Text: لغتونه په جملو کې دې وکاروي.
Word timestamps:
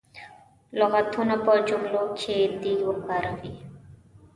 لغتونه 0.79 1.35
په 1.45 1.53
جملو 1.67 2.03
کې 2.19 2.35
دې 2.61 2.73
وکاروي. 2.87 3.53